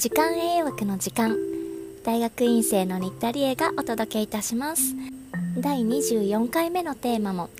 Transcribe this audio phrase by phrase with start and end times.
[0.00, 1.36] 時間栄養学の時間。
[2.06, 4.94] 大学院生の新田理恵がお届けいたします。
[5.58, 7.50] 第24回目のテーマも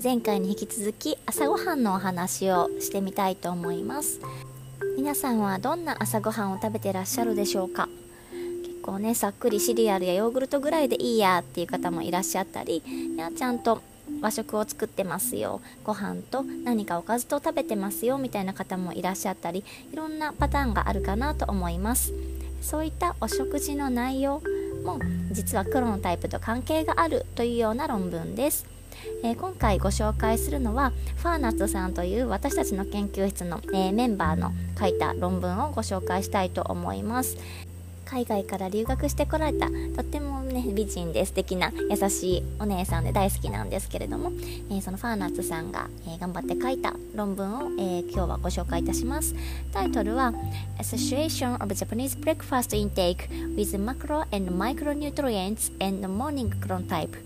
[0.00, 4.20] 前回に引き続き朝ごはんのお話をしてみたいと思います。
[4.96, 7.88] 皆さんはどんな朝ごはんを食べてらっしゃるでしょうか？
[8.62, 13.82] 結構ねさっくりシリアルやヨーグルトぐらいでいいやっていう方もいらっしゃったりいやちゃんと
[14.20, 15.60] 和食を作ってますよ。
[15.84, 18.18] ご飯と何かおかずと食べてますよ。
[18.18, 22.12] みたいな方もいらっしゃったりいろんなパターンがあるかなと思います。
[22.60, 24.42] そういったお食事の内容
[24.84, 24.98] も
[25.30, 28.78] 実は黒のタイプと関係があるというような論文です。
[29.22, 37.36] えー、今回ご紹介するのはファーナッツさんという私たちの研究室の、えー、メンバーの書いた論文をご紹介したいと思います。
[38.10, 44.32] 海外から留学してこられたとってもね美人で素敵な優しいお姉さんで大好きなんですけれども、
[44.70, 49.34] えー、そのファーナッツさんが、えー、頑張って書いた論文を、えー、今日はご紹介いたします。
[49.72, 50.32] タイトルは
[50.78, 57.18] Association of Japanese Breakfast Intake with Macro and Micronutrients and Morning Cron Type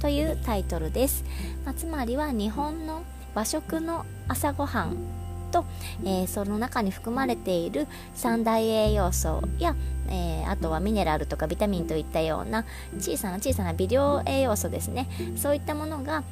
[0.00, 1.24] というタイトルです、
[1.64, 3.02] まあ、つまりは日本の
[3.34, 5.19] 和食の朝ごはん
[5.50, 5.64] と、
[6.04, 9.76] えー、その中に含まれている三大栄養素や、
[10.08, 12.64] えー、あとはミネラルとかビタミンといったような
[12.98, 15.08] 小さな小さな微量栄養素ですね。
[15.36, 16.22] そういったものが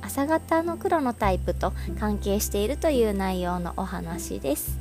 [0.00, 4.78] 朝型の黒のタイプと関係しているという内容のお話です。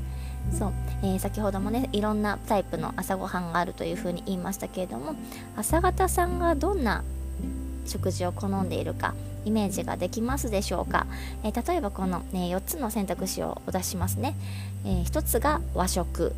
[0.57, 0.73] そう、
[1.03, 5.15] えー、先ほどもねいろんなタイプの朝ごはんがあるというふうに言いましたけれども
[5.55, 7.03] 朝方さんがどんな
[7.85, 9.13] 食事を好んでいるか
[9.45, 11.07] イメージができますでしょうか、
[11.43, 14.35] えー、例えばこの、ね、4つの選択肢をお出しますね、
[14.85, 16.33] えー、1つが和食。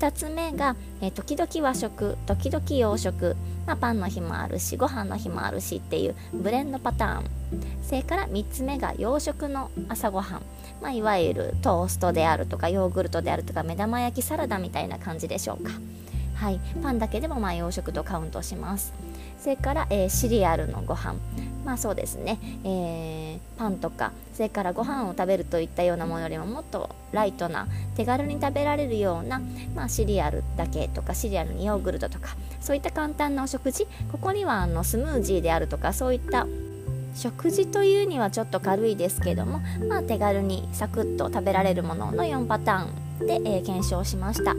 [0.00, 7.24] 2つ目が、えー、時々和食時々洋食、まあ、パンの日もあるしご飯の日もあるしっていうブレンドパターン。
[7.82, 10.42] それから3つ目が洋食の朝ごはん、
[10.80, 15.72] まあ、いわゆるトーストであるとかヨーグルトであるとか目玉焼きサラダみたいな感じでしょうか。
[16.34, 16.60] はい。
[16.82, 18.94] パンだけでもまあ洋食とカウントします。
[19.38, 21.16] それから、えー、シリアルのご飯。
[21.70, 29.40] まあそうですね、えー、パンとかそれからご飯を食べるといったようなものよりももっとライトな手軽に食べられるような、
[29.76, 36.48] まあ、シリアルだけとかシリアルにヨーグルトとかそういった簡単なお食事ここにはあのスムージーであるとかそういった
[37.14, 44.56] 食事というにはちょっと軽いですけども、まあ、手軽にサクッと食べられるものの4パターンで、えー、検証しました。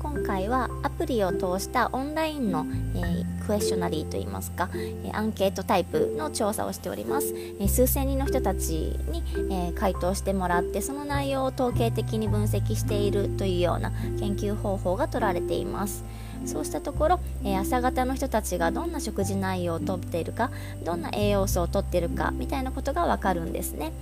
[0.00, 16.04] 今回はアプリを通したオンラインの、えー、クエスチョナリーといいますか、え、アンケートタイプの調査をしております、え、数千人の人たちに、え回答してもらってその内容を統計的に分析しているというような研究方法が取られています。
[16.46, 20.50] そうしたところ、え朝方の人たちがどんな食事内容をとっているか
[20.84, 23.92] どんな栄養素をとっているかみたいなことがわかるんですね。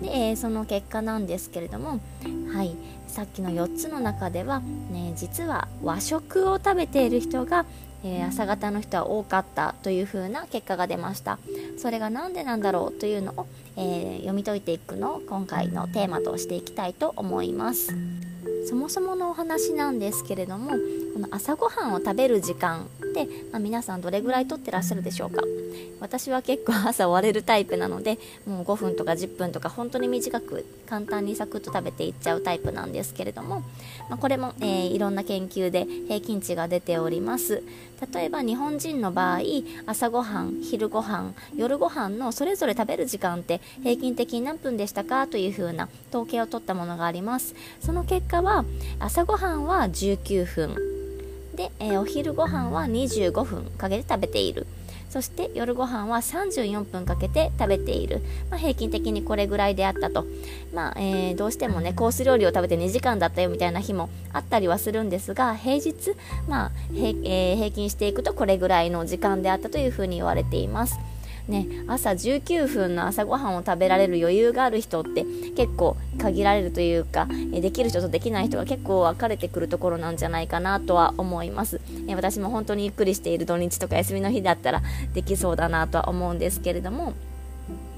[0.00, 2.00] で、えその結果なんですけれども
[2.52, 2.76] はい
[3.08, 7.64] さっきの4つの中では、ね、実は和食を食べている人が、
[8.04, 11.38] えー、朝方の人は多かったというふうな結果が出ました。
[11.78, 17.92] それが何でなんだろうというのを、えー、読み解いていくのを今回のテーマとしていきたいと思います。
[18.68, 20.72] そもそものお話なんですけれども
[21.18, 25.42] この朝ごはんを食べる時間って、まあ、皆さんどれぐらいとってらっしゃるでしょうか？
[25.98, 33.64] 私は結構朝終われるタイプなのでもう5分とか10分とか本当に短く簡単にサクッと食べていっちゃうタイプなんですけれども、
[34.08, 37.64] まあ、これも、えー、いろんな研究で平均値が出ております。
[38.12, 39.40] 例えば日本人の場合
[39.86, 47.56] 朝ごはん昼ごはん夜ごはんのそれぞれ食べる時間って平均的に何分でしたかというふうな統計を取ったものがあります。
[47.80, 48.64] その結果は
[49.00, 50.97] 朝ごはんは19分。
[51.58, 54.66] で、えー、お昼ご飯は25分かけて食べている。
[55.10, 58.20] そして夜ご飯は34分かけて食べている、
[58.50, 60.26] まあ、平均的にこれぐらいであったと、
[60.74, 66.14] まあえー、どうしてもねコース料理を食べて2時間だったよみたいな日もあったりはするんですが平日、
[66.46, 70.98] まあえー、平均していくとこれぐらいの時間であったというふうに言われています。
[71.48, 75.24] ね、朝19分の朝ごはんを食べられる余裕がある人って
[75.56, 81.80] 結構限られるというか、できる人とできない人が結構分かれてくるところなんじゃないかなとは思います、
[82.14, 84.82] 私も本当にゆっくりしている土日とか休みの日だったら
[85.14, 87.14] できそうだなとは思うんですけれども。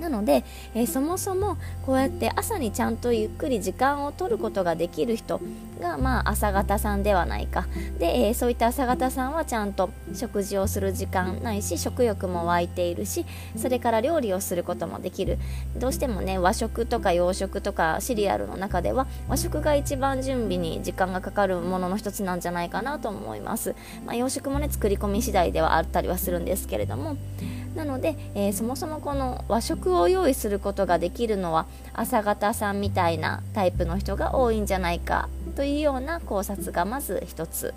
[0.00, 5.40] なので、えー、そもそもこうやって朝にちゃんとゆっくり時間を取ることができる人
[5.80, 7.66] が、まあ、朝方さんではないか。
[7.98, 15.38] で、えー、そういった朝方さんはちゃんと食事をする時間ないし食欲も湧いているしそれから料理をすることもできる。
[15.76, 23.74] どうしてもね和食とか洋食とかシリアルの中では和食が一番準備に時間がかかるものの一つなんじゃないかなと思います、
[24.04, 27.16] まあ、洋食もね作り込み次第ではあったりはするんですけれども。
[27.74, 37.74] なので、えー、そもそもこの和食を用意することができるのは朝方さんみたいなタイプの人が多いんじゃないかというような考察がまず一つ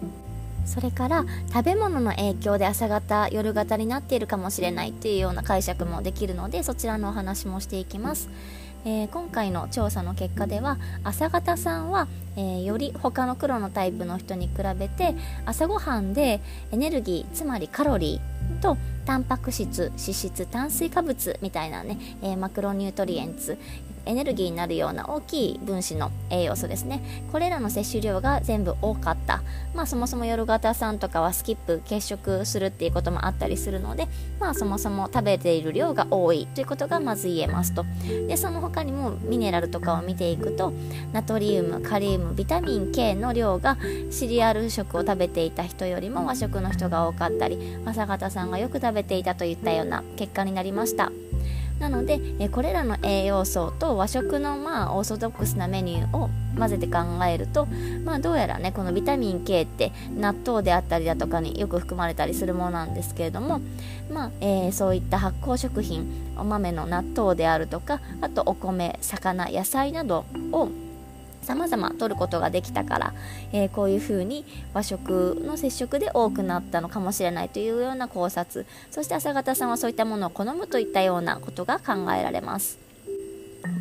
[0.65, 8.29] それから食べ物の影響で朝方夜型になっているかもしれないというような解釈もできるのでそちらのお話もしていきます。
[8.85, 15.15] えー、今回の調査の結果では朝方さんは、えー、より他の黒のタイプの人に比べて
[15.45, 16.41] 朝ごはんで
[16.71, 23.57] エネルギーつまりカロリーとタンパク質脂質炭水化物みたいなね、えー、マクロニュートリエンツ
[24.05, 27.01] エネルギーになるような大きい分子の栄養素ですね。
[27.31, 29.41] これらの摂取量が全部多かった。
[29.73, 34.07] まあそもそも夜型さんとかはスキップ欠食するっていうこともあったりするので
[34.39, 37.85] まあそもそも食べている量が多いということがまず言えますと。
[38.27, 40.73] でその他にもミネラルとかを見ていくと
[41.11, 43.77] ナトリウムカリウムビタミン K の量が
[44.11, 51.11] シリアル食を食べていた人よりも和食の人が多かったり朝方さんがよく食べていたといったような結果になりました。
[51.79, 57.67] なので、えこれらの栄養素と和食のまあオーソドックスなメニューを混ぜて考えると、
[58.05, 63.59] まあ、どうやらねこのビタミン K って納豆であったりだとかによく含まれたりするものなんですけれども、
[64.11, 70.69] まあえー、そういった発酵食品お豆の納豆であるとかあとお米魚野菜などを
[71.43, 73.13] 様々取ることができたから、
[73.51, 82.92] えー、こういうふうに和食の接触で多くなったのかもしれないというような考察そして朝方さんはそういったものを好むといったようなことが考えられます。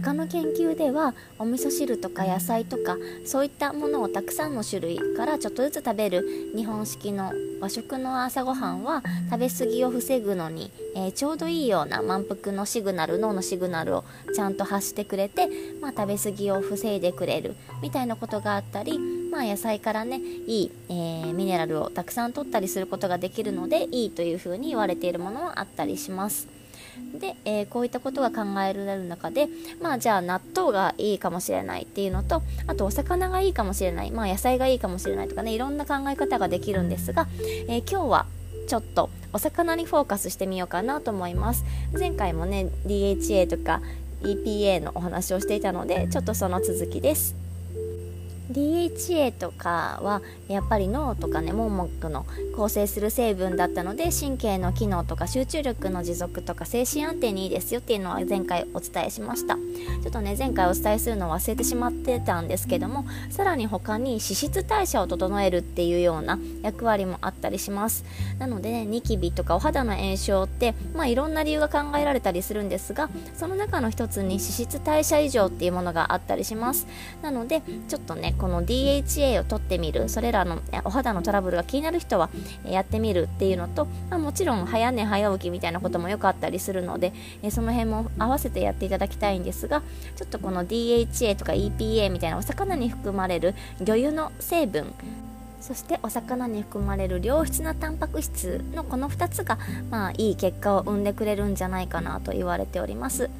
[0.02, 14.04] 他の研究ではお味噌汁とか野菜とかそういったものをたくさんの種類からちょっとずつ食べる日本式の和食の朝ごはんは食べ過ぎを防ぐのに、えー、ちょうどいいような満腹のシグナル脳のシグナルを
[14.34, 15.48] ちゃんと発してくれて、
[15.80, 26.51] まあ、食べ過ぎを防いでくれるみたいなことがあったり、まあ、野菜からねいい、えー、ミネラルをたくさん取ったりすることができるのでいいというふうに言われているものはあったりします。
[27.18, 29.48] で、えー、こういったことが考えられる中で
[29.80, 34.10] まあじゃあ納豆がいいかもしれないっていうのとあとお魚がいいかもしれない。
[34.10, 37.26] まあ野菜がいいかもしれないとかねいろんな考え方ができるんですが、
[37.68, 38.26] えー、今日は
[38.66, 41.64] ちょっとお魚にフォーカスしてみようかなと思います。
[41.98, 43.80] 前回もね DHA とか
[44.22, 47.41] EPA のお話をしていたのでちょっとその続きです。
[48.52, 52.26] DHA とかはやっぱり脳とかね網膜の
[52.56, 59.56] 構成する成分だったので神経の機能とか集中力の持続とか精神安定にいいですよっていうのは前回お伝えしました。
[59.56, 68.04] ちょっとね前回お伝えするのを忘れてしまってたんですけどもさらに他に脂質代謝を整えるっていうような役割もあったりします。
[68.38, 76.87] なのでねニキビとかお肌の炎症ってまあいろんな理由が考えられたりするんですがその中の一つに脂質代謝異常っていうものがあったりします。
[77.22, 82.28] なのでちょっとねこの DHA を取ってみるそれらのお肌のトラブルが気になる人は
[82.68, 87.12] やってみるっていうのと、まあ、もちろん早寝早起きみたいなこともよかったりするので
[87.52, 89.84] その辺も合わせてやっていただきたいんですが
[90.16, 94.92] ちょっとこの DHA とか EPA みたいなお魚に含まれる魚油の成分
[95.60, 103.30] そしてお魚に含まれる良質なタンパク質のこの2つが、まあ、いい結果を生んでくれるんじゃないかなと言われております。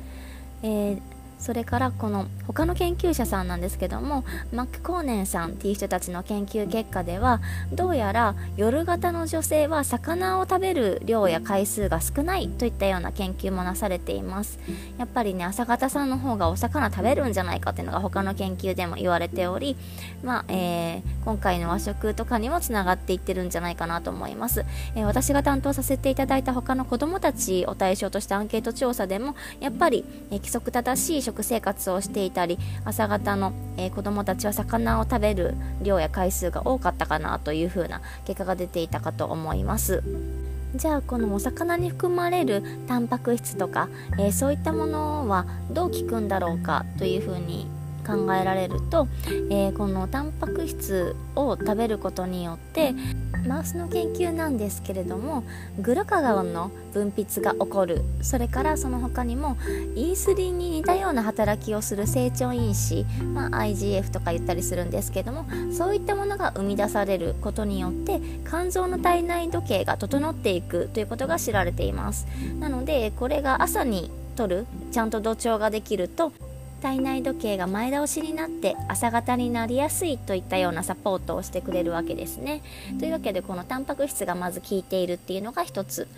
[0.63, 1.12] えー
[1.43, 7.41] それからこの他の研究者さんなんですけどもマック・コーネンさんっていう人たちの研究結果では
[7.73, 14.61] どうやら夜型の女性は魚を食べる量や回数が少ないといったような研究もなされています。
[14.99, 19.77] やっぱりね朝方さんの方がお魚食べるんじゃないかっていうのが他の研究でも言われており、
[20.23, 24.65] まあえー、今回の和食とかにもつながっていってるんじゃないかなと思います、
[24.95, 40.03] えー、私が担当させていただいた他の子どもたちを対象としたアンケート調査でもやっぱり、えー、規則正しい食生活をしていたり朝方の、えー、子どもたちは魚を食べる量や回数が多かったかなというふうな結果が出ていたかと思います。
[40.75, 47.67] じゃあこのお魚に含まれるタンパク質とか、えー、そういったものはどう効くんだろうかというふうに
[48.07, 49.09] 考えられると、
[49.51, 52.95] えー、このタンパク質を食べることによって
[53.47, 55.45] マウスの研究なんですけれども
[55.81, 58.03] グルカゴンの分泌が起こる。
[58.21, 59.57] それからその他にも
[59.97, 63.05] インスリンに似たような働きをする成長因子、
[63.35, 72.27] まあ、IGF とか言ったりするんですけどもそういったものが生み出されることによって肝臓の体内時計が整っていくということが知られています。
[72.59, 76.33] なのでこれが朝に取るちゃんと土調ができると
[76.83, 82.61] 体内時計が前倒しになって朝方になりやすいといったようなサポートをしてくれるわけですね。
[82.99, 86.09] というわけでこのタンパク質がまず効いているっていうのが1つ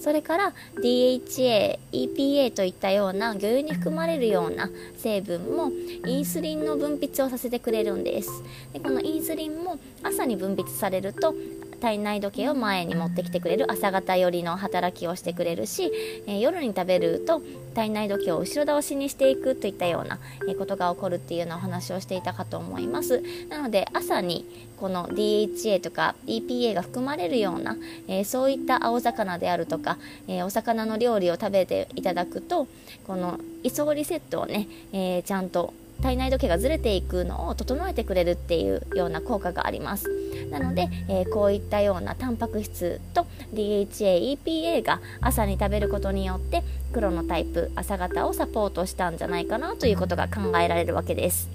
[0.00, 0.52] それから
[0.82, 5.70] DHA、EPA といったような魚油に含まれるような成分も
[6.06, 8.30] インスリンの分泌をさせてくれるんです。
[8.72, 11.34] でこのインスリンも朝に分泌されると
[11.84, 15.92] 体内時計を前に持ってきてくれる朝方寄りの働きをしてくれるし、
[16.26, 17.42] え夜に食べると
[17.74, 20.18] 体内時計を後ろ倒しにしていくといったような
[20.56, 23.22] ことが起こるっていうようなお話をしていたかと思います。
[23.50, 24.46] なので朝に
[24.78, 27.76] この DHA とか EPA が含まれるような、
[28.08, 32.66] えー、そういった青魚であるとか、えー、お魚の料理を食べていただくと
[33.06, 40.23] このイソリセットをね、えー、ちゃんと体内時計がずれていくのを整えてくれるっていうような効果があります。
[40.50, 51.50] なので、えー、こういったようなタンパク質と DHA、EPA が朝に食べることによって黒のタイプ朝型をサポートしたんじゃないかなということが考えられるわけです。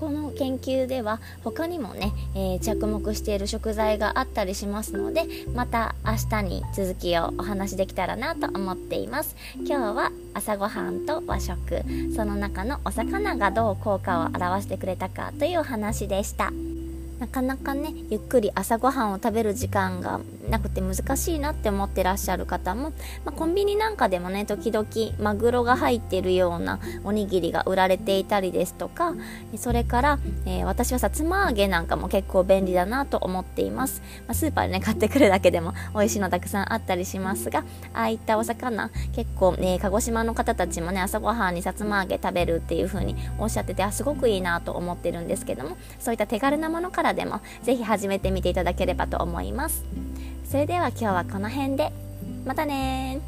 [0.00, 9.36] この研究では他にもね、えー、着目している食材があったりしますのでまた明日に続きをお話しできたらなと思っています。
[9.58, 11.82] 今日は朝ごはんと和食
[12.16, 16.50] その中のお魚がどう効果を表してくれたかというお話でした。
[17.20, 22.90] なかなかねゆっくり朝ごはんを食べる時間がなくて難しいなって思ってらっしゃる方も、
[23.24, 24.86] まあ、コンビニなんかでもね時々
[25.18, 29.14] マグロが入ってるようなおにぎりが売られていたりですとか
[29.56, 37.60] それから、えー、私はさつま揚げなんかも結構便利だなと思っています、まあ、スーパーでね買ってくるだけでも美味しいのたくさんあったりしますが
[37.94, 50.09] ああいったお魚結構、えー、鹿児島の方たちもね朝ごはんにさつま揚げ食べるっていう風におっしゃっててあすごくいいなと思ってるんですけどもそういった手軽なものからでもぜひ始めてみていただければと思います。
[50.50, 51.92] それでは今日はこの辺で。
[52.44, 53.20] またね